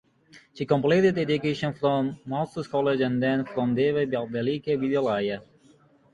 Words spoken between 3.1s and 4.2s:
then from Devi